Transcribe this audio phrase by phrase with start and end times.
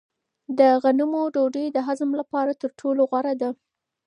[0.57, 3.49] د غنمو ډوډۍ د هضم لپاره تر ټولو غوره ده.